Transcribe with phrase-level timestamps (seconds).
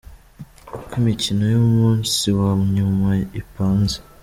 [0.79, 3.09] Uko imikino y’umunsi wa nyuma
[3.41, 3.97] ipanze:.